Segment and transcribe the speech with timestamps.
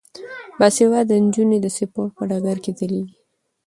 [0.59, 3.15] باسواده نجونې د سپورت په ډګر کې ځلیږي.